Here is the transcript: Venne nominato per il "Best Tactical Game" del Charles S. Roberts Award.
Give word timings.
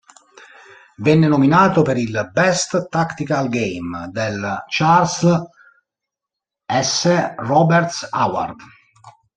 Venne 0.97 1.27
nominato 1.27 1.83
per 1.83 1.95
il 1.95 2.31
"Best 2.33 2.87
Tactical 2.89 3.49
Game" 3.49 4.09
del 4.11 4.63
Charles 4.67 5.27
S. 6.65 7.35
Roberts 7.37 8.07
Award. 8.09 8.61